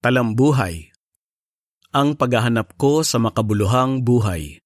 Talambuhay 0.00 0.96
Ang 1.92 2.16
paghahanap 2.16 2.72
ko 2.80 3.04
sa 3.04 3.20
makabuluhang 3.20 4.00
buhay 4.00 4.56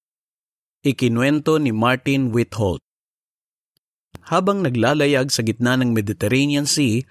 Ikinwento 0.79 1.59
ni 1.59 1.75
Martin 1.75 2.31
Whitholt 2.31 2.79
Habang 4.31 4.63
naglalayag 4.63 5.27
sa 5.27 5.43
gitna 5.43 5.75
ng 5.75 5.91
Mediterranean 5.91 6.63
Sea, 6.63 7.03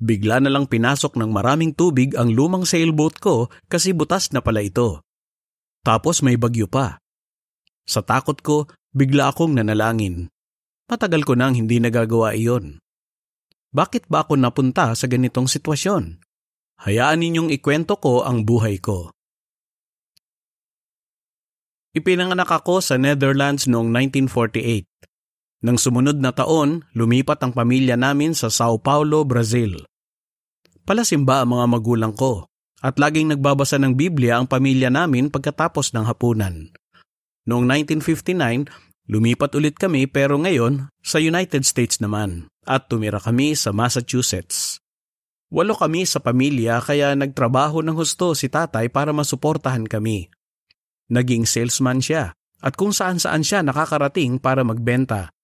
bigla 0.00 0.40
na 0.40 0.48
lang 0.48 0.72
pinasok 0.72 1.20
ng 1.20 1.28
maraming 1.28 1.76
tubig 1.76 2.16
ang 2.16 2.32
lumang 2.32 2.64
sailboat 2.64 3.20
ko 3.20 3.52
kasi 3.68 3.92
butas 3.92 4.32
na 4.32 4.40
pala 4.40 4.64
ito. 4.64 5.04
Tapos 5.84 6.24
may 6.24 6.40
bagyo 6.40 6.64
pa. 6.64 6.96
Sa 7.84 8.00
takot 8.00 8.40
ko, 8.40 8.72
bigla 8.96 9.36
akong 9.36 9.52
nanalangin. 9.52 10.32
Matagal 10.88 11.28
ko 11.28 11.36
nang 11.36 11.52
hindi 11.52 11.76
nagagawa 11.76 12.32
iyon. 12.32 12.80
Bakit 13.76 14.08
ba 14.08 14.24
ako 14.24 14.40
napunta 14.40 14.96
sa 14.96 15.04
ganitong 15.04 15.44
sitwasyon? 15.44 16.29
Hayaan 16.80 17.20
ninyong 17.20 17.52
ikwento 17.52 18.00
ko 18.00 18.24
ang 18.24 18.48
buhay 18.48 18.80
ko. 18.80 19.12
Ipinanganak 21.92 22.48
ako 22.48 22.80
sa 22.80 22.96
Netherlands 22.96 23.68
noong 23.68 23.92
1948. 23.92 24.88
Nang 25.60 25.76
sumunod 25.76 26.16
na 26.16 26.32
taon, 26.32 26.88
lumipat 26.96 27.44
ang 27.44 27.52
pamilya 27.52 28.00
namin 28.00 28.32
sa 28.32 28.48
Sao 28.48 28.80
Paulo, 28.80 29.28
Brazil. 29.28 29.84
Palasimba 30.88 31.44
ang 31.44 31.52
mga 31.52 31.66
magulang 31.68 32.14
ko 32.16 32.48
at 32.80 32.96
laging 32.96 33.36
nagbabasa 33.36 33.76
ng 33.76 33.92
Biblia 33.92 34.40
ang 34.40 34.48
pamilya 34.48 34.88
namin 34.88 35.28
pagkatapos 35.28 35.92
ng 35.92 36.08
hapunan. 36.08 36.72
Noong 37.44 37.68
1959, 37.68 39.12
lumipat 39.12 39.52
ulit 39.52 39.76
kami 39.76 40.08
pero 40.08 40.40
ngayon 40.40 40.88
sa 41.04 41.20
United 41.20 41.68
States 41.68 42.00
naman 42.00 42.48
at 42.64 42.88
tumira 42.88 43.20
kami 43.20 43.52
sa 43.52 43.68
Massachusetts. 43.76 44.79
Walo 45.50 45.74
kami 45.74 46.06
sa 46.06 46.22
pamilya 46.22 46.78
kaya 46.78 47.10
nagtrabaho 47.18 47.82
ng 47.82 47.98
husto 47.98 48.38
si 48.38 48.46
tatay 48.46 48.86
para 48.86 49.10
masuportahan 49.10 49.82
kami. 49.82 50.30
Naging 51.10 51.42
salesman 51.42 51.98
siya 51.98 52.38
at 52.62 52.78
kung 52.78 52.94
saan-saan 52.94 53.42
siya 53.42 53.66
nakakarating 53.66 54.38
para 54.38 54.62
magbenta. 54.62 55.34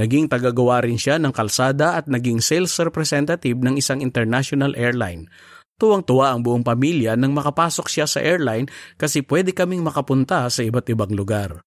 Naging 0.00 0.26
tagagawa 0.32 0.80
rin 0.80 0.96
siya 0.96 1.20
ng 1.20 1.36
kalsada 1.36 2.00
at 2.00 2.08
naging 2.08 2.40
sales 2.40 2.72
representative 2.80 3.60
ng 3.60 3.76
isang 3.76 4.00
international 4.00 4.72
airline. 4.74 5.28
Tuwang-tuwa 5.76 6.32
ang 6.32 6.40
buong 6.40 6.64
pamilya 6.64 7.12
nang 7.14 7.36
makapasok 7.36 7.86
siya 7.92 8.08
sa 8.08 8.24
airline 8.24 8.72
kasi 8.96 9.20
pwede 9.20 9.52
kaming 9.52 9.84
makapunta 9.84 10.48
sa 10.48 10.64
iba't 10.64 10.88
ibang 10.88 11.12
lugar. 11.12 11.60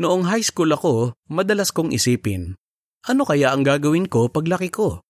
Noong 0.00 0.26
high 0.26 0.42
school 0.42 0.72
ako, 0.72 1.12
madalas 1.28 1.70
kong 1.70 1.92
isipin, 1.92 2.56
ano 3.04 3.22
kaya 3.28 3.52
ang 3.52 3.60
gagawin 3.60 4.08
ko 4.08 4.32
paglaki 4.32 4.72
ko? 4.72 5.03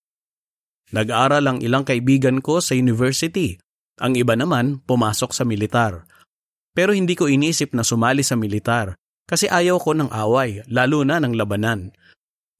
Nag-aral 0.93 1.41
ang 1.45 1.57
ilang 1.65 1.81
kaibigan 1.81 2.43
ko 2.45 2.61
sa 2.61 2.77
university. 2.77 3.57
Ang 3.97 4.19
iba 4.19 4.37
naman 4.37 4.83
pumasok 4.85 5.31
sa 5.33 5.47
militar. 5.47 6.05
Pero 6.75 6.91
hindi 6.91 7.15
ko 7.15 7.31
inisip 7.31 7.71
na 7.71 7.81
sumali 7.81 8.21
sa 8.21 8.35
militar 8.35 8.99
kasi 9.25 9.49
ayaw 9.49 9.81
ko 9.81 9.97
ng 9.97 10.11
away, 10.13 10.61
lalo 10.69 11.01
na 11.01 11.17
ng 11.17 11.33
labanan. 11.33 11.95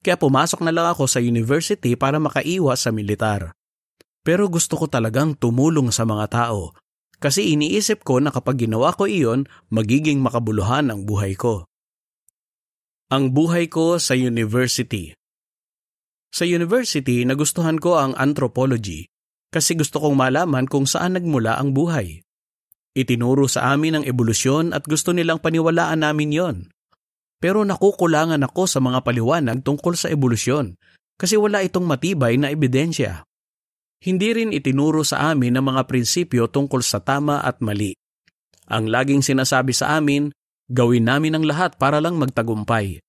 Kaya 0.02 0.18
pumasok 0.18 0.66
na 0.66 0.74
lang 0.74 0.88
ako 0.90 1.06
sa 1.06 1.22
university 1.22 1.94
para 1.94 2.18
makaiwas 2.18 2.88
sa 2.88 2.96
militar. 2.96 3.54
Pero 4.26 4.50
gusto 4.50 4.74
ko 4.80 4.90
talagang 4.90 5.38
tumulong 5.38 5.94
sa 5.94 6.08
mga 6.08 6.26
tao 6.32 6.74
kasi 7.22 7.54
iniisip 7.54 8.02
ko 8.02 8.18
na 8.18 8.34
kapag 8.34 8.66
ginawa 8.66 8.92
ko 8.96 9.06
iyon, 9.06 9.46
magiging 9.70 10.20
makabuluhan 10.20 10.90
ang 10.90 11.06
buhay 11.06 11.38
ko. 11.38 11.70
Ang 13.14 13.38
buhay 13.38 13.70
ko 13.70 14.02
sa 14.02 14.18
university 14.18 15.14
sa 16.36 16.44
university, 16.44 17.24
nagustuhan 17.24 17.80
ko 17.80 17.96
ang 17.96 18.12
anthropology 18.20 19.08
kasi 19.56 19.72
gusto 19.80 20.04
kong 20.04 20.20
malaman 20.20 20.68
kung 20.68 20.84
saan 20.84 21.16
nagmula 21.16 21.56
ang 21.56 21.72
buhay. 21.72 22.20
Itinuro 22.92 23.48
sa 23.48 23.72
amin 23.72 24.00
ang 24.00 24.04
ebolusyon 24.04 24.76
at 24.76 24.84
gusto 24.84 25.16
nilang 25.16 25.40
paniwalaan 25.40 26.04
namin 26.04 26.36
yon. 26.36 26.58
Pero 27.40 27.64
nakukulangan 27.64 28.44
ako 28.52 28.68
sa 28.68 28.84
mga 28.84 29.00
paliwanag 29.08 29.64
tungkol 29.64 29.96
sa 29.96 30.12
ebolusyon 30.12 30.76
kasi 31.16 31.40
wala 31.40 31.64
itong 31.64 31.88
matibay 31.88 32.36
na 32.36 32.52
ebidensya. 32.52 33.24
Hindi 34.04 34.36
rin 34.36 34.52
itinuro 34.52 35.08
sa 35.08 35.32
amin 35.32 35.56
ang 35.56 35.72
mga 35.72 35.88
prinsipyo 35.88 36.52
tungkol 36.52 36.84
sa 36.84 37.00
tama 37.00 37.40
at 37.40 37.64
mali. 37.64 37.96
Ang 38.68 38.92
laging 38.92 39.24
sinasabi 39.24 39.72
sa 39.72 39.96
amin, 39.96 40.36
gawin 40.68 41.08
namin 41.08 41.40
ang 41.40 41.48
lahat 41.48 41.80
para 41.80 42.04
lang 42.04 42.20
magtagumpay. 42.20 43.05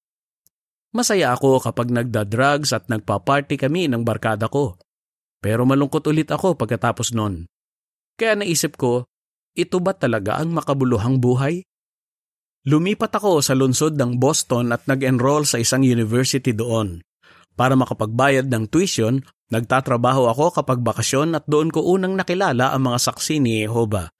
Masaya 0.94 1.34
ako 1.34 1.62
kapag 1.62 1.90
nagda-drugs 1.90 2.70
at 2.70 2.86
nagpa-party 2.86 3.58
kami 3.58 3.90
ng 3.90 4.06
barkada 4.06 4.46
ko. 4.46 4.78
Pero 5.42 5.66
malungkot 5.66 6.06
ulit 6.10 6.30
ako 6.30 6.58
pagkatapos 6.58 7.14
nun. 7.14 7.46
Kaya 8.16 8.38
naisip 8.38 8.80
ko, 8.80 9.04
ito 9.56 9.80
ba 9.80 9.92
talaga 9.96 10.40
ang 10.40 10.52
makabuluhang 10.52 11.20
buhay? 11.20 11.64
Lumipat 12.66 13.14
ako 13.14 13.40
sa 13.46 13.54
lungsod 13.54 13.94
ng 13.94 14.18
Boston 14.18 14.74
at 14.74 14.82
nag-enroll 14.90 15.46
sa 15.46 15.62
isang 15.62 15.86
university 15.86 16.50
doon. 16.50 16.98
Para 17.54 17.78
makapagbayad 17.78 18.50
ng 18.50 18.68
tuition, 18.68 19.22
nagtatrabaho 19.54 20.28
ako 20.28 20.60
kapag 20.60 20.82
bakasyon 20.82 21.38
at 21.38 21.46
doon 21.48 21.70
ko 21.70 21.86
unang 21.86 22.18
nakilala 22.18 22.74
ang 22.74 22.90
mga 22.90 22.98
saksi 23.00 23.40
ni 23.40 23.64
Jehova. 23.64 24.12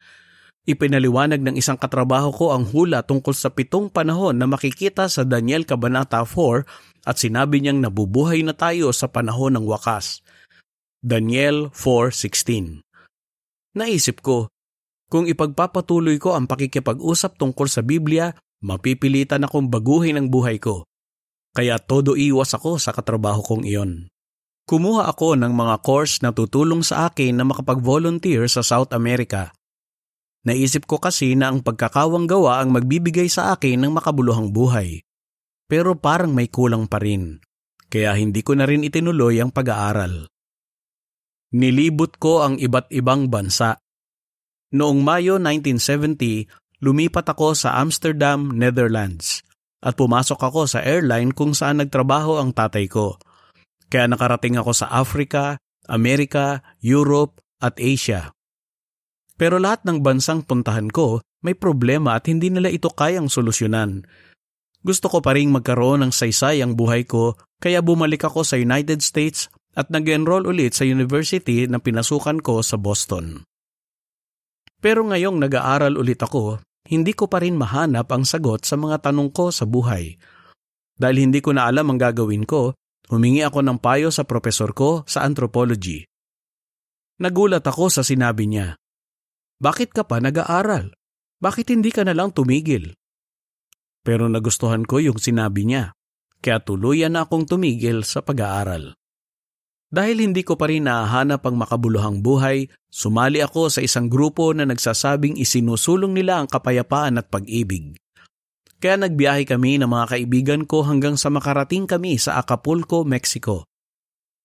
Ipinaliwanag 0.66 1.46
ng 1.46 1.54
isang 1.54 1.78
katrabaho 1.78 2.34
ko 2.34 2.50
ang 2.50 2.66
hula 2.66 3.06
tungkol 3.06 3.30
sa 3.30 3.54
pitong 3.54 3.86
panahon 3.86 4.34
na 4.34 4.50
makikita 4.50 5.06
sa 5.06 5.22
Daniel 5.22 5.62
Kabanata 5.62 6.26
4 6.26 7.06
at 7.06 7.22
sinabi 7.22 7.62
niyang 7.62 7.78
nabubuhay 7.86 8.42
na 8.42 8.50
tayo 8.50 8.90
sa 8.90 9.06
panahon 9.06 9.54
ng 9.54 9.62
wakas. 9.62 10.26
Daniel 10.98 11.70
4.16 11.70 12.82
Naisip 13.78 14.18
ko, 14.26 14.50
kung 15.06 15.30
ipagpapatuloy 15.30 16.18
ko 16.18 16.34
ang 16.34 16.50
pakikipag-usap 16.50 17.38
tungkol 17.38 17.70
sa 17.70 17.86
Biblia, 17.86 18.34
mapipilitan 18.58 19.46
akong 19.46 19.70
baguhin 19.70 20.18
ang 20.18 20.34
buhay 20.34 20.58
ko. 20.58 20.82
Kaya 21.54 21.78
todo 21.78 22.18
iwas 22.18 22.58
ako 22.58 22.82
sa 22.82 22.90
katrabaho 22.90 23.38
kong 23.38 23.62
iyon. 23.62 24.10
Kumuha 24.66 25.06
ako 25.14 25.38
ng 25.38 25.54
mga 25.54 25.78
course 25.86 26.26
na 26.26 26.34
tutulong 26.34 26.82
sa 26.82 27.06
akin 27.06 27.38
na 27.38 27.46
makapag-volunteer 27.46 28.50
sa 28.50 28.66
South 28.66 28.90
America 28.90 29.54
Naisip 30.46 30.86
ko 30.86 31.02
kasi 31.02 31.34
na 31.34 31.50
ang 31.50 31.58
pagkakawang 31.58 32.30
gawa 32.30 32.62
ang 32.62 32.70
magbibigay 32.70 33.26
sa 33.26 33.50
akin 33.58 33.82
ng 33.82 33.92
makabuluhang 33.98 34.54
buhay. 34.54 35.02
Pero 35.66 35.98
parang 35.98 36.30
may 36.30 36.46
kulang 36.46 36.86
pa 36.86 37.02
rin, 37.02 37.42
kaya 37.90 38.14
hindi 38.14 38.46
ko 38.46 38.54
na 38.54 38.62
rin 38.62 38.86
itinuloy 38.86 39.42
ang 39.42 39.50
pag-aaral. 39.50 40.30
Nilibot 41.50 42.14
ko 42.22 42.46
ang 42.46 42.62
iba't 42.62 42.94
ibang 42.94 43.26
bansa. 43.26 43.74
Noong 44.70 45.02
Mayo 45.02 45.42
1970, 45.42 46.46
lumipat 46.78 47.26
ako 47.26 47.58
sa 47.58 47.82
Amsterdam, 47.82 48.54
Netherlands, 48.54 49.42
at 49.82 49.98
pumasok 49.98 50.38
ako 50.38 50.70
sa 50.70 50.78
airline 50.86 51.34
kung 51.34 51.58
saan 51.58 51.82
nagtrabaho 51.82 52.38
ang 52.38 52.54
tatay 52.54 52.86
ko. 52.86 53.18
Kaya 53.90 54.06
nakarating 54.06 54.62
ako 54.62 54.70
sa 54.74 54.86
Africa, 54.94 55.58
Amerika, 55.90 56.62
Europe, 56.78 57.42
at 57.58 57.78
Asia. 57.82 58.35
Pero 59.36 59.60
lahat 59.60 59.84
ng 59.84 60.00
bansang 60.00 60.44
puntahan 60.44 60.88
ko, 60.88 61.20
may 61.44 61.52
problema 61.52 62.16
at 62.16 62.24
hindi 62.26 62.48
nila 62.48 62.72
ito 62.72 62.88
kayang 62.88 63.28
solusyonan. 63.28 64.08
Gusto 64.80 65.12
ko 65.12 65.20
pa 65.20 65.36
rin 65.36 65.52
magkaroon 65.52 66.08
ng 66.08 66.12
saysay 66.12 66.64
ang 66.64 66.72
buhay 66.72 67.04
ko, 67.04 67.36
kaya 67.60 67.84
bumalik 67.84 68.24
ako 68.24 68.42
sa 68.42 68.56
United 68.56 69.04
States 69.04 69.52
at 69.76 69.92
nag-enroll 69.92 70.48
ulit 70.48 70.72
sa 70.72 70.88
university 70.88 71.68
na 71.68 71.76
pinasukan 71.76 72.40
ko 72.40 72.64
sa 72.64 72.80
Boston. 72.80 73.44
Pero 74.80 75.04
ngayong 75.04 75.36
nag-aaral 75.36 76.00
ulit 76.00 76.20
ako, 76.24 76.64
hindi 76.88 77.12
ko 77.12 77.26
pa 77.26 77.42
rin 77.42 77.58
mahanap 77.58 78.08
ang 78.08 78.22
sagot 78.24 78.64
sa 78.64 78.78
mga 78.78 79.10
tanong 79.10 79.34
ko 79.34 79.50
sa 79.52 79.66
buhay. 79.66 80.16
Dahil 80.96 81.28
hindi 81.28 81.44
ko 81.44 81.52
na 81.52 81.68
alam 81.68 81.92
ang 81.92 81.98
gagawin 82.00 82.48
ko, 82.48 82.72
humingi 83.12 83.44
ako 83.44 83.60
ng 83.60 83.78
payo 83.82 84.08
sa 84.08 84.24
profesor 84.24 84.72
ko 84.72 85.04
sa 85.04 85.26
anthropology. 85.26 86.06
Nagulat 87.20 87.66
ako 87.66 87.90
sa 87.90 88.06
sinabi 88.06 88.48
niya. 88.48 88.78
Bakit 89.56 89.96
ka 89.96 90.04
pa 90.04 90.20
nag-aaral? 90.20 90.92
Bakit 91.40 91.72
hindi 91.72 91.88
ka 91.88 92.04
na 92.04 92.12
lang 92.12 92.32
tumigil? 92.32 92.92
Pero 94.04 94.28
nagustuhan 94.28 94.84
ko 94.84 95.00
yung 95.00 95.16
sinabi 95.16 95.64
niya, 95.64 95.96
kaya 96.44 96.60
tuluyan 96.60 97.16
na 97.16 97.24
akong 97.24 97.48
tumigil 97.48 98.04
sa 98.04 98.20
pag-aaral. 98.20 98.94
Dahil 99.86 100.28
hindi 100.28 100.44
ko 100.44 100.60
pa 100.60 100.68
rin 100.68 100.84
nahahanap 100.84 101.40
ang 101.46 101.56
makabuluhang 101.56 102.20
buhay, 102.20 102.68
sumali 102.92 103.40
ako 103.40 103.72
sa 103.72 103.80
isang 103.80 104.12
grupo 104.12 104.52
na 104.52 104.68
nagsasabing 104.68 105.40
isinusulong 105.40 106.12
nila 106.12 106.42
ang 106.42 106.48
kapayapaan 106.52 107.16
at 107.16 107.32
pag-ibig. 107.32 107.96
Kaya 108.76 109.00
nagbiyahe 109.00 109.48
kami 109.48 109.80
ng 109.80 109.88
mga 109.88 110.06
kaibigan 110.12 110.62
ko 110.68 110.84
hanggang 110.84 111.16
sa 111.16 111.32
makarating 111.32 111.88
kami 111.88 112.20
sa 112.20 112.36
Acapulco, 112.36 113.08
Mexico. 113.08 113.64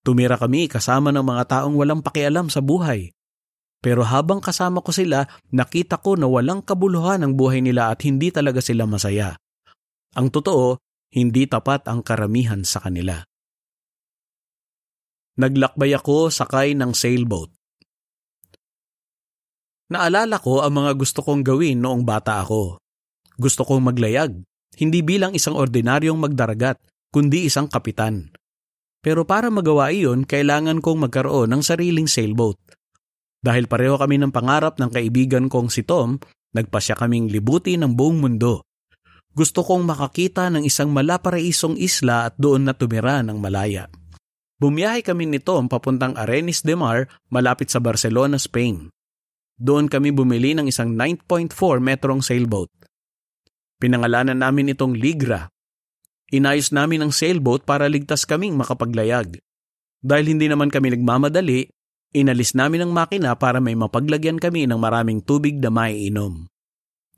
Tumira 0.01 0.39
kami 0.39 0.71
kasama 0.71 1.11
ng 1.11 1.25
mga 1.25 1.43
taong 1.51 1.75
walang 1.75 1.99
pakialam 1.99 2.47
sa 2.47 2.63
buhay. 2.63 3.11
Pero 3.81 4.05
habang 4.05 4.37
kasama 4.37 4.85
ko 4.85 4.93
sila, 4.93 5.25
nakita 5.49 5.97
ko 5.97 6.13
na 6.13 6.29
walang 6.29 6.61
kabuluhan 6.61 7.25
ang 7.25 7.33
buhay 7.33 7.65
nila 7.65 7.89
at 7.89 8.05
hindi 8.05 8.29
talaga 8.29 8.61
sila 8.61 8.85
masaya. 8.85 9.33
Ang 10.13 10.29
totoo, 10.29 10.77
hindi 11.11 11.49
tapat 11.49 11.89
ang 11.89 12.05
karamihan 12.05 12.61
sa 12.61 12.77
kanila. 12.77 13.25
Naglakbay 15.41 15.97
ako 15.97 16.29
sakay 16.29 16.77
ng 16.77 16.93
sailboat. 16.93 17.49
Naalala 19.91 20.37
ko 20.39 20.61
ang 20.61 20.77
mga 20.77 20.95
gusto 20.95 21.25
kong 21.25 21.41
gawin 21.41 21.81
noong 21.81 22.05
bata 22.05 22.39
ako. 22.45 22.79
Gusto 23.35 23.65
kong 23.65 23.91
maglayag, 23.91 24.37
hindi 24.77 25.01
bilang 25.01 25.33
isang 25.33 25.57
ordinaryong 25.57 26.21
magdaragat, 26.21 26.77
kundi 27.11 27.49
isang 27.49 27.67
kapitan. 27.67 28.31
Pero 29.01 29.25
para 29.25 29.49
magawa 29.49 29.89
iyon, 29.89 30.23
kailangan 30.29 30.79
kong 30.79 31.09
magkaroon 31.09 31.49
ng 31.51 31.61
sariling 31.65 32.05
sailboat. 32.07 32.61
Dahil 33.41 33.65
pareho 33.65 33.97
kami 33.97 34.21
ng 34.21 34.29
pangarap 34.29 34.77
ng 34.77 34.93
kaibigan 34.93 35.49
kong 35.49 35.73
si 35.73 35.81
Tom, 35.81 36.21
nagpasya 36.53 36.93
kaming 36.93 37.25
libuti 37.33 37.73
ng 37.73 37.97
buong 37.97 38.21
mundo. 38.21 38.69
Gusto 39.33 39.65
kong 39.65 39.81
makakita 39.81 40.53
ng 40.53 40.61
isang 40.61 40.93
malaparaisong 40.93 41.73
isla 41.79 42.29
at 42.29 42.37
doon 42.37 42.69
na 42.69 42.77
tumira 42.77 43.25
ng 43.25 43.41
malaya. 43.41 43.89
Bumiyahe 44.61 45.01
kami 45.01 45.25
ni 45.25 45.41
Tom 45.41 45.65
papuntang 45.65 46.13
Arenis 46.13 46.61
de 46.61 46.77
Mar 46.77 47.09
malapit 47.33 47.73
sa 47.73 47.81
Barcelona, 47.81 48.37
Spain. 48.37 48.93
Doon 49.57 49.89
kami 49.89 50.13
bumili 50.13 50.53
ng 50.53 50.69
isang 50.69 50.93
9.4 50.93 51.49
metrong 51.81 52.21
sailboat. 52.21 52.69
Pinangalanan 53.81 54.37
namin 54.37 54.77
itong 54.77 54.93
Ligra. 54.93 55.49
Inayos 56.29 56.69
namin 56.69 57.01
ang 57.01 57.09
sailboat 57.09 57.65
para 57.65 57.89
ligtas 57.89 58.29
kaming 58.29 58.53
makapaglayag. 58.53 59.41
Dahil 59.97 60.25
hindi 60.29 60.45
naman 60.45 60.69
kami 60.69 60.93
nagmamadali, 60.93 61.65
inalis 62.11 62.55
namin 62.55 62.87
ang 62.87 62.91
makina 62.91 63.35
para 63.35 63.59
may 63.59 63.75
mapaglagyan 63.75 64.39
kami 64.39 64.67
ng 64.67 64.79
maraming 64.79 65.19
tubig 65.23 65.59
na 65.59 65.71
maiinom. 65.71 66.47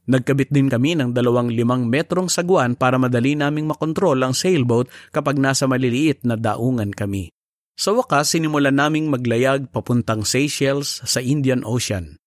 Nagkabit 0.04 0.52
din 0.52 0.68
kami 0.68 1.00
ng 1.00 1.16
dalawang 1.16 1.48
limang 1.48 1.88
metrong 1.88 2.28
sagwan 2.28 2.76
para 2.76 3.00
madali 3.00 3.40
naming 3.40 3.72
makontrol 3.72 4.20
ang 4.20 4.36
sailboat 4.36 4.92
kapag 5.16 5.40
nasa 5.40 5.64
maliliit 5.64 6.28
na 6.28 6.36
daungan 6.36 6.92
kami. 6.92 7.32
Sa 7.74 7.96
wakas, 7.96 8.36
sinimulan 8.36 8.76
naming 8.76 9.10
maglayag 9.10 9.72
papuntang 9.72 10.28
Seychelles 10.28 11.02
sa 11.08 11.24
Indian 11.24 11.64
Ocean. 11.66 12.20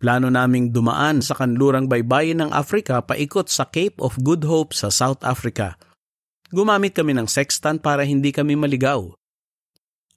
Plano 0.00 0.32
naming 0.32 0.72
dumaan 0.72 1.20
sa 1.20 1.36
kanlurang 1.36 1.84
baybayin 1.84 2.40
ng 2.40 2.50
Africa 2.56 3.04
paikot 3.04 3.52
sa 3.52 3.68
Cape 3.68 4.00
of 4.00 4.16
Good 4.20 4.48
Hope 4.48 4.72
sa 4.72 4.88
South 4.88 5.20
Africa. 5.26 5.76
Gumamit 6.48 6.96
kami 6.96 7.12
ng 7.16 7.28
sextant 7.28 7.84
para 7.84 8.04
hindi 8.04 8.32
kami 8.32 8.56
maligaw. 8.56 9.12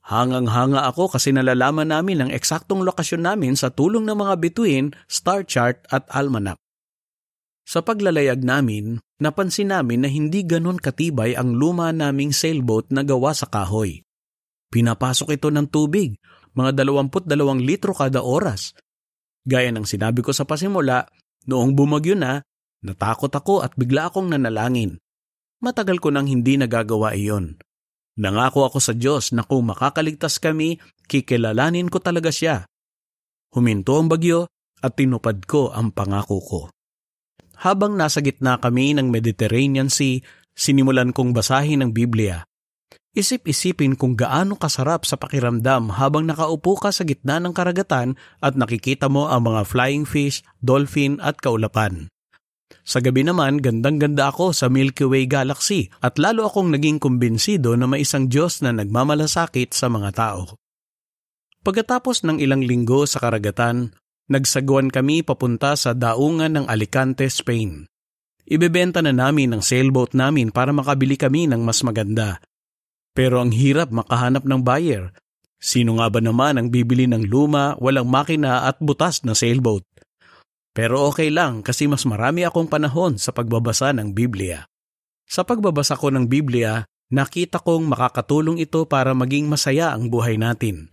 Hangang-hanga 0.03 0.83
ako 0.91 1.15
kasi 1.15 1.31
nalalaman 1.31 1.87
namin 1.87 2.27
ang 2.27 2.29
eksaktong 2.31 2.83
lokasyon 2.83 3.23
namin 3.23 3.55
sa 3.55 3.71
tulong 3.71 4.03
ng 4.03 4.17
mga 4.19 4.35
bituin, 4.39 4.91
star 5.07 5.47
chart 5.47 5.79
at 5.91 6.03
almanac. 6.11 6.59
Sa 7.63 7.79
paglalayag 7.79 8.43
namin, 8.43 8.99
napansin 9.23 9.71
namin 9.71 10.03
na 10.03 10.11
hindi 10.11 10.43
ganon 10.43 10.75
katibay 10.75 11.39
ang 11.39 11.55
luma 11.55 11.95
naming 11.95 12.35
sailboat 12.35 12.91
na 12.91 13.07
gawa 13.07 13.31
sa 13.31 13.47
kahoy. 13.47 14.03
Pinapasok 14.67 15.39
ito 15.39 15.47
ng 15.47 15.71
tubig, 15.71 16.19
mga 16.51 16.83
22 16.83 17.63
litro 17.63 17.95
kada 17.95 18.19
oras, 18.19 18.75
Gaya 19.43 19.75
ng 19.75 19.83
sinabi 19.83 20.23
ko 20.23 20.31
sa 20.31 20.47
pasimula, 20.47 21.03
noong 21.51 21.75
bumagyo 21.75 22.15
na, 22.15 22.39
natakot 22.79 23.31
ako 23.31 23.59
at 23.59 23.75
bigla 23.75 24.07
akong 24.07 24.31
nanalangin. 24.31 25.03
Matagal 25.59 25.99
ko 25.99 26.11
nang 26.11 26.27
hindi 26.27 26.55
nagagawa 26.55 27.15
iyon. 27.15 27.59
Nangako 28.13 28.69
ako 28.69 28.77
sa 28.77 28.93
Diyos 28.93 29.33
na 29.33 29.41
kung 29.41 29.65
makakaligtas 29.65 30.37
kami, 30.37 30.77
kikilalanin 31.09 31.89
ko 31.89 31.97
talaga 31.97 32.29
siya. 32.29 32.69
Huminto 33.53 33.97
ang 33.97 34.09
bagyo 34.09 34.45
at 34.85 34.93
tinupad 34.93 35.41
ko 35.49 35.73
ang 35.73 35.89
pangako 35.89 36.37
ko. 36.41 36.61
Habang 37.63 37.97
nasa 37.97 38.21
gitna 38.21 38.61
kami 38.61 38.93
ng 38.93 39.09
Mediterranean 39.09 39.89
Sea, 39.89 40.21
sinimulan 40.53 41.09
kong 41.09 41.33
basahin 41.33 41.81
ang 41.81 41.89
Biblia. 41.95 42.45
Isip-isipin 43.13 43.93
kung 43.93 44.17
gaano 44.17 44.57
kasarap 44.57 45.05
sa 45.05 45.21
pakiramdam 45.21 45.93
habang 46.01 46.25
nakaupo 46.25 46.81
ka 46.81 46.89
sa 46.89 47.05
gitna 47.05 47.37
ng 47.37 47.53
karagatan 47.53 48.17
at 48.41 48.57
nakikita 48.57 49.05
mo 49.05 49.29
ang 49.29 49.45
mga 49.45 49.69
flying 49.69 50.05
fish, 50.05 50.41
dolphin 50.65 51.21
at 51.21 51.37
kaulapan. 51.37 52.09
Sa 52.81 52.97
gabi 52.97 53.21
naman, 53.21 53.61
gandang-ganda 53.61 54.33
ako 54.33 54.57
sa 54.57 54.73
Milky 54.73 55.05
Way 55.05 55.29
Galaxy 55.29 55.93
at 56.01 56.17
lalo 56.17 56.49
akong 56.49 56.73
naging 56.73 56.97
kumbinsido 56.97 57.77
na 57.77 57.85
may 57.85 58.01
isang 58.01 58.25
Diyos 58.25 58.65
na 58.65 58.73
nagmamalasakit 58.73 59.77
sa 59.77 59.93
mga 59.93 60.09
tao. 60.17 60.57
Pagkatapos 61.61 62.25
ng 62.25 62.41
ilang 62.41 62.65
linggo 62.65 63.05
sa 63.05 63.23
karagatan, 63.23 63.93
nagsagwan 64.27 64.89
kami 64.89 65.21
papunta 65.21 65.77
sa 65.77 65.93
daungan 65.93 66.57
ng 66.57 66.65
Alicante, 66.67 67.29
Spain. 67.29 67.85
Ibebenta 68.43 68.99
na 68.99 69.15
namin 69.15 69.55
ang 69.55 69.63
sailboat 69.63 70.11
namin 70.17 70.51
para 70.51 70.75
makabili 70.75 71.15
kami 71.15 71.47
ng 71.47 71.63
mas 71.63 71.79
maganda 71.87 72.43
pero 73.13 73.39
ang 73.39 73.53
hirap 73.53 73.93
makahanap 73.93 74.43
ng 74.43 74.61
buyer. 74.65 75.13
Sino 75.63 76.01
nga 76.01 76.11
ba 76.11 76.19
naman 76.19 76.59
ang 76.59 76.67
bibili 76.67 77.07
ng 77.07 77.29
luma, 77.29 77.77
walang 77.79 78.09
makina 78.09 78.67
at 78.67 78.81
butas 78.83 79.23
na 79.23 79.31
sailboat? 79.31 79.85
Pero 80.73 81.05
okay 81.05 81.29
lang 81.29 81.61
kasi 81.61 81.85
mas 81.85 82.01
marami 82.09 82.41
akong 82.49 82.65
panahon 82.65 83.21
sa 83.21 83.29
pagbabasa 83.29 83.93
ng 83.93 84.09
Biblia. 84.11 84.65
Sa 85.29 85.45
pagbabasa 85.45 85.93
ko 85.93 86.09
ng 86.09 86.25
Biblia, 86.25 86.81
nakita 87.13 87.61
kong 87.61 87.85
makakatulong 87.85 88.57
ito 88.57 88.89
para 88.89 89.13
maging 89.13 89.45
masaya 89.45 89.93
ang 89.93 90.09
buhay 90.09 90.41
natin. 90.41 90.89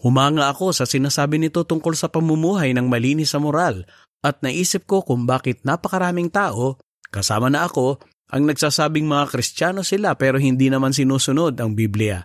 Humanga 0.00 0.48
ako 0.48 0.72
sa 0.72 0.88
sinasabi 0.88 1.36
nito 1.36 1.68
tungkol 1.68 1.92
sa 1.92 2.08
pamumuhay 2.08 2.72
ng 2.72 2.88
malinis 2.88 3.36
sa 3.36 3.38
moral 3.38 3.84
at 4.24 4.40
naisip 4.40 4.88
ko 4.88 5.04
kung 5.04 5.28
bakit 5.28 5.60
napakaraming 5.68 6.32
tao, 6.32 6.80
kasama 7.12 7.52
na 7.52 7.68
ako, 7.68 8.00
ang 8.32 8.48
nagsasabing 8.48 9.04
mga 9.04 9.28
Kristiyano 9.28 9.84
sila 9.84 10.16
pero 10.16 10.40
hindi 10.40 10.72
naman 10.72 10.96
sinusunod 10.96 11.52
ang 11.60 11.76
Biblia. 11.76 12.24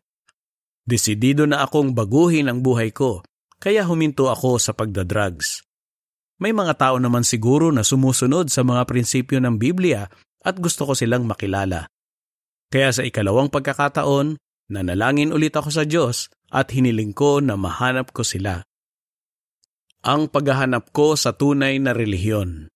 Desidido 0.87 1.43
na 1.43 1.67
akong 1.67 1.91
baguhin 1.91 2.47
ang 2.47 2.63
buhay 2.63 2.95
ko, 2.95 3.25
kaya 3.59 3.83
huminto 3.83 4.29
ako 4.29 4.61
sa 4.61 4.71
pagdadrugs. 4.71 5.64
May 6.35 6.51
mga 6.51 6.75
tao 6.75 6.95
naman 6.99 7.23
siguro 7.23 7.71
na 7.71 7.87
sumusunod 7.87 8.51
sa 8.51 8.67
mga 8.67 8.83
prinsipyo 8.83 9.39
ng 9.39 9.55
Biblia 9.55 10.11
at 10.43 10.59
gusto 10.59 10.83
ko 10.83 10.93
silang 10.93 11.23
makilala. 11.23 11.87
Kaya 12.67 12.91
sa 12.91 13.07
ikalawang 13.07 13.47
pagkakataon, 13.47 14.35
nanalangin 14.67 15.31
ulit 15.31 15.55
ako 15.55 15.69
sa 15.71 15.87
Diyos 15.87 16.27
at 16.51 16.75
hiniling 16.75 17.15
ko 17.15 17.39
na 17.39 17.55
mahanap 17.55 18.11
ko 18.11 18.27
sila. 18.27 18.67
Ang 20.05 20.29
paghahanap 20.29 20.91
ko 20.91 21.15
sa 21.15 21.33
tunay 21.33 21.79
na 21.81 21.95
relihiyon. 21.95 22.69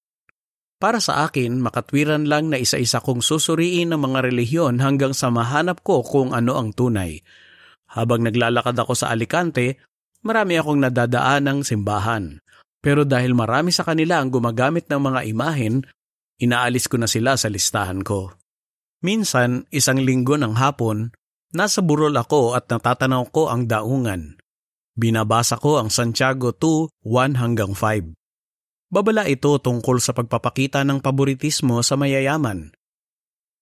Para 0.80 1.04
sa 1.04 1.28
akin, 1.28 1.60
makatwiran 1.60 2.26
lang 2.32 2.48
na 2.48 2.56
isa-isa 2.56 3.04
kong 3.04 3.20
susuriin 3.20 3.92
ng 3.92 4.00
mga 4.00 4.32
relihiyon 4.32 4.80
hanggang 4.80 5.12
sa 5.12 5.28
mahanap 5.28 5.84
ko 5.84 6.00
kung 6.08 6.32
ano 6.32 6.56
ang 6.56 6.72
tunay. 6.72 7.20
Habang 7.92 8.24
naglalakad 8.24 8.80
ako 8.80 8.96
sa 8.96 9.12
Alicante, 9.12 9.76
marami 10.24 10.56
akong 10.56 10.80
nadadaan 10.80 11.52
ng 11.52 11.60
simbahan. 11.68 12.40
Pero 12.80 13.04
dahil 13.04 13.36
marami 13.36 13.76
sa 13.76 13.84
kanila 13.84 14.24
ang 14.24 14.32
gumagamit 14.32 14.88
ng 14.88 15.02
mga 15.04 15.20
imahen, 15.28 15.84
inaalis 16.40 16.88
ko 16.88 16.96
na 16.96 17.08
sila 17.12 17.36
sa 17.36 17.52
listahan 17.52 18.04
ko. 18.04 18.32
Minsan, 19.04 19.68
isang 19.72 20.00
linggo 20.00 20.40
ng 20.40 20.56
hapon, 20.56 21.12
nasa 21.52 21.80
burol 21.84 22.16
ako 22.16 22.56
at 22.56 22.68
natatanaw 22.72 23.28
ko 23.32 23.52
ang 23.52 23.68
daungan. 23.68 24.40
Binabasa 25.00 25.56
ko 25.56 25.80
ang 25.80 25.88
Santiago 25.88 26.52
2, 26.52 27.08
1 27.08 27.40
hanggang 27.40 27.72
5. 27.72 28.16
Babala 28.92 29.24
ito 29.30 29.56
tungkol 29.56 30.02
sa 30.04 30.12
pagpapakita 30.12 30.84
ng 30.84 31.00
paboritismo 31.00 31.80
sa 31.86 31.96
mayayaman. 31.96 32.74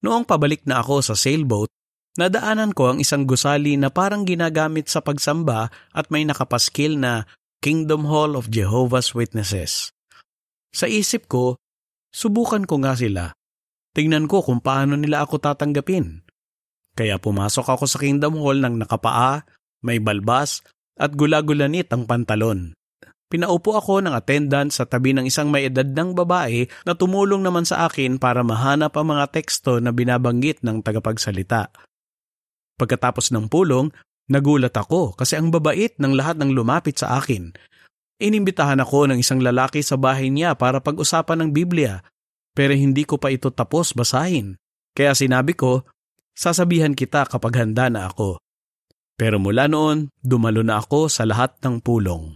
Noong 0.02 0.26
pabalik 0.26 0.66
na 0.66 0.82
ako 0.82 1.04
sa 1.04 1.14
sailboat, 1.14 1.70
nadaanan 2.18 2.74
ko 2.74 2.96
ang 2.96 2.98
isang 3.04 3.30
gusali 3.30 3.78
na 3.78 3.94
parang 3.94 4.26
ginagamit 4.26 4.90
sa 4.90 5.04
pagsamba 5.04 5.70
at 5.94 6.10
may 6.10 6.26
nakapaskil 6.26 6.98
na 6.98 7.28
Kingdom 7.58 8.06
Hall 8.06 8.38
of 8.38 8.54
Jehovah's 8.54 9.18
Witnesses. 9.18 9.90
Sa 10.70 10.86
isip 10.86 11.26
ko, 11.26 11.58
subukan 12.14 12.70
ko 12.70 12.78
nga 12.86 12.94
sila. 12.94 13.34
Tingnan 13.98 14.30
ko 14.30 14.46
kung 14.46 14.62
paano 14.62 14.94
nila 14.94 15.26
ako 15.26 15.42
tatanggapin. 15.42 16.22
Kaya 16.94 17.18
pumasok 17.18 17.66
ako 17.66 17.90
sa 17.90 17.98
Kingdom 17.98 18.38
Hall 18.38 18.62
ng 18.62 18.86
nakapaa, 18.86 19.42
may 19.82 19.98
balbas, 19.98 20.62
at 21.02 21.18
gulagulanit 21.18 21.90
ang 21.90 22.06
pantalon. 22.06 22.78
Pinaupo 23.26 23.74
ako 23.74 24.06
ng 24.06 24.14
attendant 24.14 24.70
sa 24.70 24.86
tabi 24.86 25.18
ng 25.18 25.26
isang 25.26 25.50
may 25.50 25.66
edad 25.66 25.90
ng 25.90 26.14
babae 26.14 26.70
na 26.86 26.94
tumulong 26.94 27.42
naman 27.42 27.66
sa 27.66 27.90
akin 27.90 28.22
para 28.22 28.46
mahanap 28.46 28.94
ang 28.94 29.18
mga 29.18 29.34
teksto 29.34 29.82
na 29.82 29.90
binabanggit 29.90 30.62
ng 30.62 30.86
tagapagsalita. 30.86 31.74
Pagkatapos 32.78 33.34
ng 33.34 33.50
pulong, 33.50 33.90
nagulat 34.28 34.76
ako 34.76 35.16
kasi 35.16 35.40
ang 35.40 35.52
babait 35.52 35.96
ng 36.00 36.14
lahat 36.16 36.40
ng 36.40 36.52
lumapit 36.52 37.00
sa 37.00 37.20
akin. 37.20 37.52
Inimbitahan 38.18 38.82
ako 38.82 39.12
ng 39.14 39.20
isang 39.22 39.40
lalaki 39.44 39.86
sa 39.86 39.96
bahay 39.96 40.34
niya 40.34 40.58
para 40.58 40.82
pag-usapan 40.82 41.46
ng 41.46 41.50
Biblia, 41.54 42.02
pero 42.58 42.74
hindi 42.74 43.06
ko 43.06 43.22
pa 43.22 43.30
ito 43.30 43.54
tapos 43.54 43.94
basahin. 43.94 44.58
Kaya 44.98 45.14
sinabi 45.14 45.54
ko, 45.54 45.86
sasabihan 46.34 46.98
kita 46.98 47.30
kapag 47.30 47.62
handa 47.62 47.94
na 47.94 48.10
ako. 48.10 48.42
Pero 49.18 49.38
mula 49.38 49.70
noon, 49.70 50.10
dumalo 50.22 50.66
na 50.66 50.82
ako 50.82 51.10
sa 51.10 51.26
lahat 51.26 51.58
ng 51.62 51.82
pulong. 51.82 52.34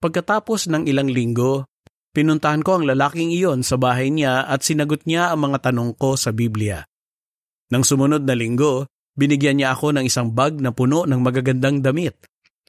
Pagkatapos 0.00 0.68
ng 0.72 0.88
ilang 0.88 1.12
linggo, 1.12 1.68
pinuntahan 2.16 2.64
ko 2.64 2.80
ang 2.80 2.84
lalaking 2.88 3.32
iyon 3.32 3.60
sa 3.60 3.76
bahay 3.76 4.08
niya 4.08 4.48
at 4.48 4.64
sinagot 4.64 5.04
niya 5.04 5.32
ang 5.32 5.48
mga 5.48 5.68
tanong 5.72 5.96
ko 5.96 6.16
sa 6.16 6.32
Biblia. 6.32 6.84
Nang 7.68 7.84
sumunod 7.84 8.24
na 8.24 8.32
linggo, 8.32 8.88
binigyan 9.18 9.58
niya 9.58 9.74
ako 9.74 9.98
ng 9.98 10.06
isang 10.06 10.30
bag 10.30 10.62
na 10.62 10.70
puno 10.70 11.02
ng 11.02 11.18
magagandang 11.18 11.82
damit. 11.82 12.14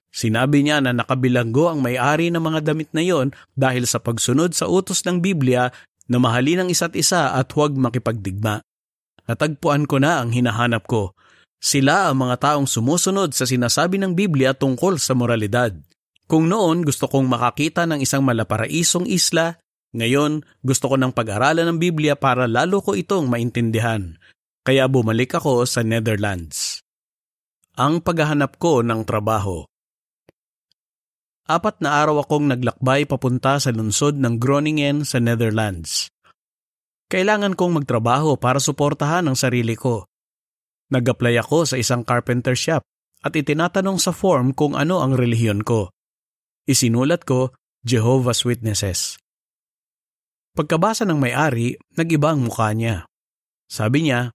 Sinabi 0.10 0.66
niya 0.66 0.82
na 0.82 0.90
nakabilanggo 0.90 1.70
ang 1.70 1.86
may-ari 1.86 2.34
ng 2.34 2.42
mga 2.42 2.74
damit 2.74 2.90
na 2.98 3.06
yon 3.06 3.30
dahil 3.54 3.86
sa 3.86 4.02
pagsunod 4.02 4.58
sa 4.58 4.66
utos 4.66 5.06
ng 5.06 5.22
Biblia 5.22 5.70
na 6.10 6.18
mahalin 6.18 6.66
ang 6.66 6.70
isa't 6.74 6.98
isa 6.98 7.38
at 7.38 7.54
huwag 7.54 7.78
makipagdigma. 7.78 8.66
Natagpuan 9.30 9.86
ko 9.86 10.02
na 10.02 10.26
ang 10.26 10.34
hinahanap 10.34 10.90
ko. 10.90 11.14
Sila 11.62 12.10
ang 12.10 12.26
mga 12.26 12.42
taong 12.42 12.66
sumusunod 12.66 13.38
sa 13.38 13.46
sinasabi 13.46 14.02
ng 14.02 14.18
Biblia 14.18 14.58
tungkol 14.58 14.98
sa 14.98 15.14
moralidad. 15.14 15.78
Kung 16.26 16.50
noon 16.50 16.82
gusto 16.82 17.06
kong 17.06 17.30
makakita 17.30 17.86
ng 17.86 18.02
isang 18.02 18.26
malaparaisong 18.26 19.06
isla, 19.06 19.62
ngayon 19.94 20.42
gusto 20.66 20.90
ko 20.90 20.98
ng 20.98 21.14
pag-aralan 21.14 21.70
ng 21.70 21.78
Biblia 21.78 22.18
para 22.18 22.50
lalo 22.50 22.82
ko 22.82 22.98
itong 22.98 23.30
maintindihan. 23.30 24.18
Kaya 24.70 24.86
bumalik 24.86 25.34
ako 25.34 25.66
sa 25.66 25.82
Netherlands. 25.82 26.86
Ang 27.74 28.06
paghahanap 28.06 28.62
ko 28.62 28.86
ng 28.86 29.02
trabaho 29.02 29.66
apat 31.50 31.82
na 31.82 31.98
araw 32.06 32.22
akong 32.22 32.46
naglakbay 32.46 33.10
papunta 33.10 33.58
sa 33.58 33.74
lungsod 33.74 34.22
ng 34.22 34.38
Groningen 34.38 35.02
sa 35.02 35.18
Netherlands. 35.18 36.14
Kailangan 37.10 37.58
kong 37.58 37.82
magtrabaho 37.82 38.38
para 38.38 38.62
suportahan 38.62 39.26
ang 39.26 39.34
sarili 39.34 39.74
ko. 39.74 40.06
Nag-apply 40.94 41.42
ako 41.42 41.74
sa 41.74 41.82
isang 41.82 42.06
carpenter 42.06 42.54
shop 42.54 42.86
at 43.26 43.34
itinatanong 43.34 43.98
sa 43.98 44.14
form 44.14 44.54
kung 44.54 44.78
ano 44.78 45.02
ang 45.02 45.18
relihiyon 45.18 45.66
ko. 45.66 45.90
Isinulat 46.70 47.26
ko, 47.26 47.58
Jehovah's 47.82 48.46
Witnesses. 48.46 49.18
Pagkabasa 50.54 51.10
ng 51.10 51.18
may-ari, 51.18 51.74
nag-iba 51.98 52.38
ang 52.38 52.46
mukha 52.46 52.70
niya. 52.78 53.10
Sabi 53.66 54.06
niya, 54.06 54.30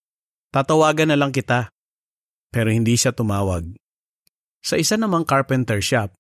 tatawagan 0.55 1.11
na 1.11 1.19
lang 1.19 1.35
kita. 1.35 1.75
Pero 2.55 2.71
hindi 2.71 2.95
siya 2.95 3.11
tumawag. 3.11 3.67
Sa 4.63 4.79
isa 4.79 4.95
namang 4.95 5.27
carpenter 5.27 5.83
shop, 5.83 6.15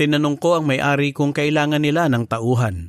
Tinanong 0.00 0.40
ko 0.40 0.56
ang 0.56 0.64
may-ari 0.64 1.12
kung 1.12 1.36
kailangan 1.36 1.84
nila 1.84 2.08
ng 2.08 2.24
tauhan. 2.24 2.88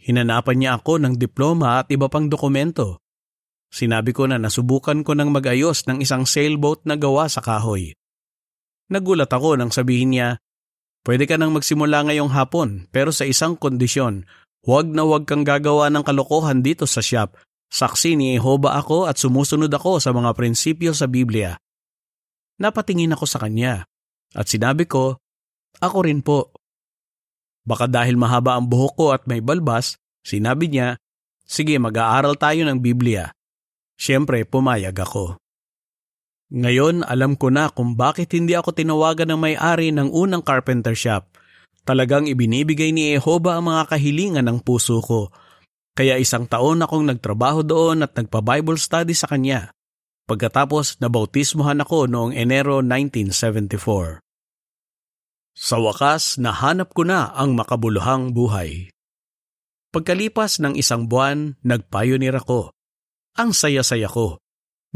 Hinanapan 0.00 0.56
niya 0.56 0.70
ako 0.80 0.96
ng 0.96 1.14
diploma 1.20 1.84
at 1.84 1.92
iba 1.92 2.08
pang 2.08 2.32
dokumento. 2.32 3.04
Sinabi 3.68 4.16
ko 4.16 4.24
na 4.24 4.40
nasubukan 4.40 5.04
ko 5.04 5.12
ng 5.12 5.28
mag-ayos 5.28 5.84
ng 5.84 6.00
isang 6.00 6.24
sailboat 6.24 6.88
na 6.88 6.96
gawa 6.96 7.28
sa 7.28 7.44
kahoy. 7.44 7.92
Nagulat 8.88 9.28
ako 9.28 9.60
nang 9.60 9.68
sabihin 9.68 10.16
niya, 10.16 10.40
pwede 11.04 11.28
ka 11.28 11.36
nang 11.36 11.52
magsimula 11.52 12.08
ngayong 12.08 12.32
hapon 12.32 12.88
pero 12.88 13.12
sa 13.12 13.28
isang 13.28 13.52
kondisyon, 13.60 14.24
huwag 14.64 14.88
na 14.88 15.04
huwag 15.04 15.28
kang 15.28 15.44
gagawa 15.44 15.92
ng 15.92 16.08
kalokohan 16.08 16.64
dito 16.64 16.88
sa 16.88 17.04
shop. 17.04 17.36
Saksi 17.70 18.16
ni 18.16 18.36
Jehova 18.38 18.78
ako 18.78 19.10
at 19.10 19.18
sumusunod 19.18 19.70
ako 19.70 19.98
sa 19.98 20.14
mga 20.14 20.32
prinsipyo 20.36 20.96
sa 20.96 21.10
Biblia. 21.10 21.58
Napatingin 22.60 23.12
ako 23.14 23.24
sa 23.26 23.42
kanya 23.42 23.84
at 24.34 24.46
sinabi 24.46 24.86
ko 24.86 25.18
ako 25.82 25.98
rin 26.06 26.22
po. 26.22 26.54
Baka 27.64 27.88
dahil 27.88 28.14
mahaba 28.14 28.60
ang 28.60 28.68
buhok 28.68 28.94
ko 28.94 29.06
at 29.16 29.24
may 29.24 29.40
balbas, 29.40 29.96
sinabi 30.20 30.68
niya, 30.68 31.00
sige 31.42 31.80
mag-aaral 31.80 32.36
tayo 32.36 32.62
ng 32.68 32.78
Biblia. 32.78 33.32
Siyempre, 33.96 34.44
pumayag 34.44 34.94
ako. 34.94 35.40
Ngayon, 36.54 37.02
alam 37.08 37.34
ko 37.34 37.48
na 37.48 37.72
kung 37.72 37.96
bakit 37.96 38.36
hindi 38.36 38.52
ako 38.52 38.76
tinawagan 38.76 39.32
ng 39.32 39.40
may-ari 39.40 39.90
ng 39.90 40.12
unang 40.12 40.44
carpenter 40.44 40.92
shop. 40.92 41.26
Talagang 41.88 42.28
ibinibigay 42.28 42.92
ni 42.92 43.16
Jehova 43.16 43.56
ang 43.58 43.72
mga 43.72 43.96
kahilingan 43.96 44.46
ng 44.46 44.58
puso 44.60 45.00
ko. 45.00 45.32
Kaya 45.94 46.18
isang 46.18 46.50
taon 46.50 46.82
akong 46.82 47.06
nagtrabaho 47.06 47.62
doon 47.62 48.02
at 48.02 48.18
nagpa-Bible 48.18 48.74
study 48.74 49.14
sa 49.14 49.30
kanya. 49.30 49.70
Pagkatapos, 50.26 50.98
nabautismohan 50.98 51.78
ako 51.86 52.10
noong 52.10 52.32
Enero 52.34 52.82
1974. 52.82 54.18
Sa 55.54 55.78
wakas, 55.78 56.34
nahanap 56.42 56.90
ko 56.90 57.06
na 57.06 57.30
ang 57.30 57.54
makabuluhang 57.54 58.34
buhay. 58.34 58.90
Pagkalipas 59.94 60.58
ng 60.58 60.74
isang 60.74 61.06
buwan, 61.06 61.54
nagpayonir 61.62 62.34
ako. 62.34 62.74
Ang 63.38 63.54
saya-saya 63.54 64.10
ko. 64.10 64.42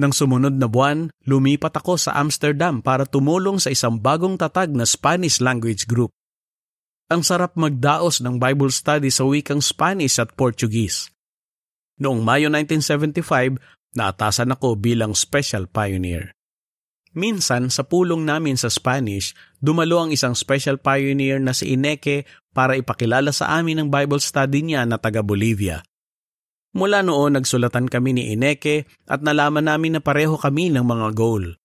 Nang 0.03 0.11
sumunod 0.11 0.59
na 0.59 0.67
buwan, 0.67 1.15
lumipat 1.31 1.79
ako 1.79 1.95
sa 1.95 2.19
Amsterdam 2.19 2.83
para 2.83 3.07
tumulong 3.07 3.63
sa 3.63 3.71
isang 3.71 4.03
bagong 4.03 4.35
tatag 4.35 4.75
na 4.75 4.83
Spanish 4.83 5.39
language 5.39 5.87
group. 5.87 6.11
Ang 7.09 7.25
sarap 7.25 7.57
magdaos 7.57 8.21
ng 8.21 8.37
Bible 8.37 8.69
study 8.69 9.09
sa 9.09 9.25
wikang 9.25 9.65
Spanish 9.65 10.21
at 10.21 10.37
Portuguese. 10.37 11.09
Noong 12.05 12.21
Mayo 12.21 12.53
1975, 12.53 13.57
naatasan 13.97 14.53
ako 14.53 14.77
bilang 14.77 15.17
special 15.17 15.65
pioneer. 15.73 16.37
Minsan, 17.17 17.73
sa 17.73 17.89
pulong 17.89 18.29
namin 18.29 18.61
sa 18.61 18.69
Spanish, 18.69 19.33
dumalo 19.57 20.05
ang 20.05 20.13
isang 20.13 20.37
special 20.37 20.77
pioneer 20.77 21.41
na 21.41 21.57
si 21.57 21.73
Ineke 21.73 22.29
para 22.53 22.77
ipakilala 22.77 23.33
sa 23.33 23.57
amin 23.57 23.81
ang 23.81 23.89
Bible 23.89 24.21
study 24.21 24.61
niya 24.61 24.85
na 24.85 25.01
taga 25.01 25.25
Bolivia. 25.25 25.81
Mula 26.77 27.01
noon, 27.01 27.41
nagsulatan 27.41 27.89
kami 27.89 28.21
ni 28.21 28.37
Ineke 28.37 28.85
at 29.09 29.25
nalaman 29.25 29.65
namin 29.65 29.97
na 29.97 30.05
pareho 30.05 30.37
kami 30.37 30.69
ng 30.77 30.85
mga 30.85 31.17
goal. 31.17 31.57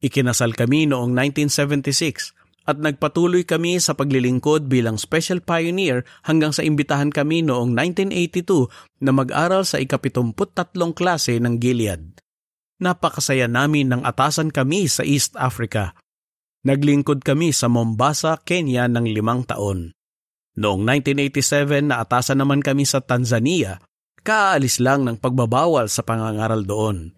Ikinasal 0.00 0.56
kami 0.56 0.88
noong 0.88 1.12
1976 1.12 2.32
at 2.66 2.82
nagpatuloy 2.82 3.46
kami 3.46 3.78
sa 3.78 3.94
paglilingkod 3.94 4.66
bilang 4.66 4.98
special 4.98 5.38
pioneer 5.38 6.02
hanggang 6.26 6.50
sa 6.50 6.66
imbitahan 6.66 7.14
kami 7.14 7.46
noong 7.46 7.72
1982 7.72 8.68
na 9.06 9.14
mag-aral 9.14 9.62
sa 9.62 9.78
ikapitumput 9.78 10.52
tatlong 10.52 10.90
klase 10.90 11.38
ng 11.38 11.62
Gilead. 11.62 12.18
Napakasaya 12.82 13.48
namin 13.48 13.88
nang 13.88 14.02
atasan 14.04 14.52
kami 14.52 14.90
sa 14.90 15.06
East 15.06 15.38
Africa. 15.38 15.96
Naglingkod 16.66 17.22
kami 17.22 17.54
sa 17.54 17.70
Mombasa, 17.70 18.42
Kenya 18.42 18.90
ng 18.90 19.06
limang 19.06 19.46
taon. 19.46 19.94
Noong 20.58 20.82
1987 20.82 21.86
naatasan 21.86 22.42
naman 22.42 22.60
kami 22.60 22.82
sa 22.82 22.98
Tanzania, 23.00 23.78
kaalis 24.26 24.82
lang 24.82 25.06
ng 25.06 25.22
pagbabawal 25.22 25.86
sa 25.86 26.02
pangangaral 26.02 26.66
doon. 26.66 27.14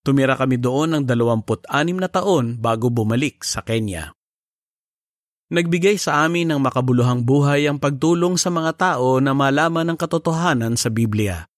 Tumira 0.00 0.40
kami 0.40 0.56
doon 0.56 0.96
ng 0.96 1.04
26 1.04 1.68
na 2.00 2.08
taon 2.08 2.56
bago 2.56 2.88
bumalik 2.88 3.44
sa 3.44 3.60
Kenya. 3.60 4.16
Nagbigay 5.48 5.96
sa 5.96 6.28
amin 6.28 6.52
ng 6.52 6.60
makabuluhang 6.60 7.24
buhay 7.24 7.64
ang 7.64 7.80
pagtulong 7.80 8.36
sa 8.36 8.52
mga 8.52 8.76
tao 8.76 9.16
na 9.16 9.32
malaman 9.32 9.88
ang 9.88 9.96
katotohanan 9.96 10.76
sa 10.76 10.92
Biblia. 10.92 11.48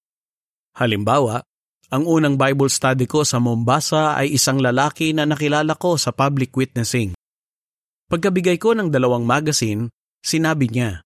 Halimbawa, 0.79 1.43
ang 1.91 2.07
unang 2.07 2.39
Bible 2.39 2.71
study 2.71 3.11
ko 3.11 3.27
sa 3.27 3.43
Mombasa 3.43 4.15
ay 4.15 4.39
isang 4.39 4.63
lalaki 4.63 5.11
na 5.11 5.27
nakilala 5.27 5.75
ko 5.75 5.99
sa 5.99 6.15
public 6.15 6.55
witnessing. 6.55 7.19
Pagkabigay 8.07 8.63
ko 8.63 8.79
ng 8.79 8.95
dalawang 8.95 9.27
magazine, 9.27 9.91
sinabi 10.23 10.71
niya, 10.71 11.03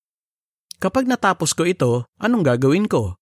Kapag 0.77 1.09
natapos 1.09 1.57
ko 1.57 1.65
ito, 1.65 2.05
anong 2.21 2.45
gagawin 2.45 2.85
ko? 2.85 3.17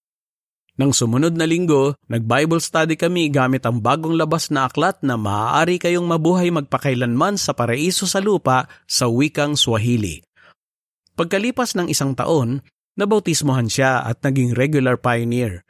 Nang 0.81 0.97
sumunod 0.97 1.37
na 1.37 1.45
linggo, 1.45 1.93
nag-Bible 2.09 2.57
study 2.57 2.97
kami 2.97 3.29
gamit 3.29 3.69
ang 3.69 3.85
bagong 3.85 4.17
labas 4.17 4.49
na 4.49 4.65
aklat 4.65 4.97
na 5.05 5.21
maaari 5.21 5.77
kayong 5.77 6.09
mabuhay 6.09 6.49
magpakailanman 6.49 7.37
sa 7.37 7.53
paraiso 7.53 8.09
sa 8.09 8.25
lupa 8.25 8.65
sa 8.89 9.05
wikang 9.05 9.53
Swahili. 9.53 10.25
Pagkalipas 11.13 11.77
ng 11.77 11.93
isang 11.93 12.17
taon, 12.17 12.65
nabautismohan 12.97 13.69
siya 13.69 14.01
at 14.01 14.25
naging 14.25 14.57
regular 14.57 14.97
pioneer. 14.97 15.61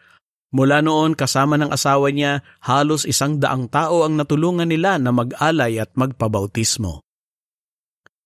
Mula 0.55 0.85
noon 0.87 1.19
kasama 1.19 1.59
ng 1.59 1.75
asawa 1.75 2.15
niya, 2.15 2.47
halos 2.63 3.03
isang 3.03 3.43
daang 3.43 3.67
tao 3.67 4.07
ang 4.07 4.15
natulungan 4.15 4.71
nila 4.71 5.03
na 5.03 5.11
mag-alay 5.11 5.83
at 5.83 5.91
magpabautismo. 5.99 7.03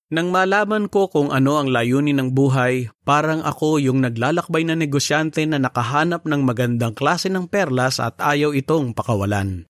Nang 0.07 0.31
malaman 0.31 0.87
ko 0.87 1.11
kung 1.11 1.35
ano 1.35 1.59
ang 1.59 1.67
layunin 1.67 2.15
ng 2.15 2.29
buhay, 2.31 2.87
parang 3.03 3.43
ako 3.43 3.75
yung 3.83 3.99
naglalakbay 3.99 4.63
na 4.63 4.79
negosyante 4.79 5.43
na 5.43 5.59
nakahanap 5.59 6.23
ng 6.23 6.47
magandang 6.47 6.95
klase 6.95 7.27
ng 7.27 7.51
perlas 7.51 7.99
at 7.99 8.15
ayaw 8.23 8.55
itong 8.55 8.95
pakawalan. 8.95 9.67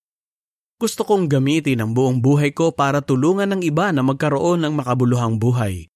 Gusto 0.77 1.09
kong 1.09 1.25
gamitin 1.25 1.81
ang 1.81 1.97
buong 1.97 2.21
buhay 2.21 2.53
ko 2.53 2.69
para 2.69 3.01
tulungan 3.01 3.49
ng 3.57 3.65
iba 3.65 3.89
na 3.89 4.05
magkaroon 4.05 4.61
ng 4.61 4.73
makabuluhang 4.77 5.41
buhay. 5.41 5.89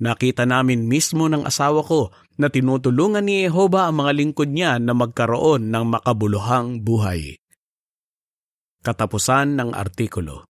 Nakita 0.00 0.48
namin 0.48 0.88
mismo 0.88 1.28
ng 1.28 1.44
asawa 1.44 1.84
ko 1.84 2.08
na 2.40 2.48
tinutulungan 2.48 3.20
ni 3.20 3.44
Jehova 3.44 3.92
ang 3.92 4.00
mga 4.00 4.12
lingkod 4.16 4.48
niya 4.48 4.80
na 4.80 4.96
magkaroon 4.96 5.68
ng 5.68 5.84
makabuluhang 5.92 6.80
buhay. 6.80 7.36
Katapusan 8.80 9.60
ng 9.60 9.76
artikulo 9.76 10.40